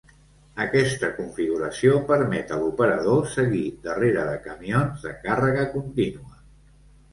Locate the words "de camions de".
4.33-5.15